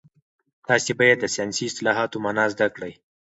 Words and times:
تاسي 0.67 0.91
باید 0.99 1.17
د 1.21 1.25
ساینسي 1.35 1.63
اصطلاحاتو 1.69 2.17
مانا 2.23 2.45
زده 2.53 2.67
کړئ. 2.75 2.93